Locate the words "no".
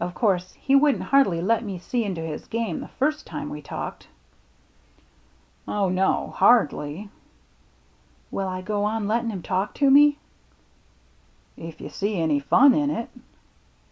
5.88-6.30